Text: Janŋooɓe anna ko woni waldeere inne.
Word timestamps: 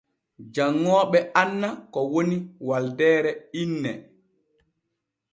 Janŋooɓe 0.53 1.19
anna 1.41 1.69
ko 1.93 1.99
woni 2.11 2.37
waldeere 2.67 3.31
inne. 3.61 3.91